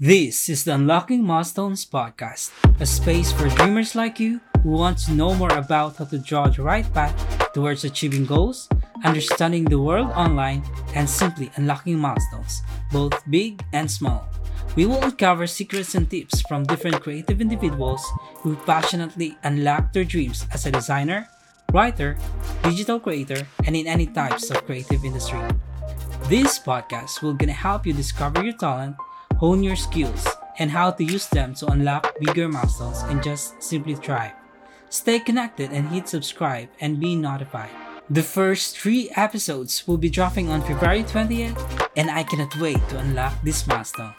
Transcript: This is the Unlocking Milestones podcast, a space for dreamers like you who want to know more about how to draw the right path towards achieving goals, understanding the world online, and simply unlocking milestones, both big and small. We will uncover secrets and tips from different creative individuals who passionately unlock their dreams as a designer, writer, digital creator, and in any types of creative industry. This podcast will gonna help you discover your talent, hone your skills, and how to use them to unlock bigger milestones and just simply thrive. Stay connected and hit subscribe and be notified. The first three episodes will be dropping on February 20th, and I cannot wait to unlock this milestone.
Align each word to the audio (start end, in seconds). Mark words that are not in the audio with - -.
This 0.00 0.48
is 0.48 0.62
the 0.62 0.78
Unlocking 0.78 1.26
Milestones 1.26 1.84
podcast, 1.84 2.54
a 2.78 2.86
space 2.86 3.32
for 3.32 3.48
dreamers 3.48 3.96
like 3.96 4.20
you 4.20 4.38
who 4.62 4.70
want 4.70 4.98
to 4.98 5.12
know 5.12 5.34
more 5.34 5.50
about 5.50 5.96
how 5.96 6.04
to 6.04 6.22
draw 6.22 6.46
the 6.46 6.62
right 6.62 6.86
path 6.94 7.18
towards 7.52 7.82
achieving 7.82 8.24
goals, 8.24 8.68
understanding 9.02 9.64
the 9.64 9.82
world 9.82 10.14
online, 10.14 10.62
and 10.94 11.10
simply 11.10 11.50
unlocking 11.56 11.98
milestones, 11.98 12.62
both 12.92 13.10
big 13.28 13.58
and 13.72 13.90
small. 13.90 14.22
We 14.76 14.86
will 14.86 15.02
uncover 15.02 15.48
secrets 15.48 15.96
and 15.96 16.08
tips 16.08 16.46
from 16.46 16.62
different 16.62 17.02
creative 17.02 17.40
individuals 17.40 18.06
who 18.46 18.54
passionately 18.54 19.36
unlock 19.42 19.92
their 19.92 20.06
dreams 20.06 20.46
as 20.54 20.64
a 20.64 20.70
designer, 20.70 21.26
writer, 21.72 22.16
digital 22.62 23.00
creator, 23.00 23.48
and 23.66 23.74
in 23.74 23.88
any 23.88 24.06
types 24.06 24.48
of 24.52 24.64
creative 24.64 25.04
industry. 25.04 25.42
This 26.30 26.56
podcast 26.56 27.20
will 27.20 27.34
gonna 27.34 27.50
help 27.50 27.84
you 27.84 27.92
discover 27.92 28.44
your 28.44 28.54
talent, 28.54 28.94
hone 29.38 29.62
your 29.62 29.76
skills, 29.76 30.26
and 30.58 30.70
how 30.70 30.90
to 30.90 31.04
use 31.04 31.28
them 31.28 31.54
to 31.54 31.66
unlock 31.66 32.14
bigger 32.20 32.48
milestones 32.48 33.02
and 33.06 33.22
just 33.22 33.62
simply 33.62 33.94
thrive. 33.94 34.32
Stay 34.90 35.18
connected 35.20 35.70
and 35.70 35.88
hit 35.88 36.08
subscribe 36.08 36.68
and 36.80 36.98
be 37.00 37.14
notified. 37.14 37.70
The 38.10 38.22
first 38.22 38.78
three 38.78 39.10
episodes 39.14 39.86
will 39.86 39.98
be 39.98 40.10
dropping 40.10 40.48
on 40.48 40.62
February 40.62 41.04
20th, 41.04 41.60
and 41.96 42.10
I 42.10 42.24
cannot 42.24 42.56
wait 42.58 42.80
to 42.88 42.98
unlock 42.98 43.34
this 43.44 43.66
milestone. 43.66 44.14